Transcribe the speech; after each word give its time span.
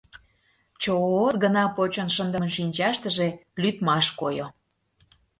Чо-от 0.81 1.35
гына 1.43 1.63
почын 1.75 2.07
шындыме 2.15 2.49
шинчаштыже 2.57 3.27
лӱдмаш 3.61 4.07
койо. 4.19 4.47